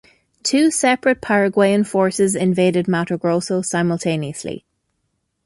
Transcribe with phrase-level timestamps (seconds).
[0.41, 4.65] Two separate Paraguayan forces invaded Mato Grosso simultaneously.